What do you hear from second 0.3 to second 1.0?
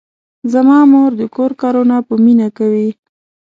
زما